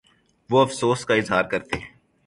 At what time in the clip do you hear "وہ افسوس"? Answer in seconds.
0.49-1.05